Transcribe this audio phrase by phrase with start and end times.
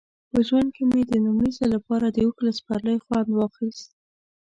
[0.31, 3.87] په ژوند کې مې د لومړي ځل لپاره د اوښ له سپرلۍ خوند واخیست.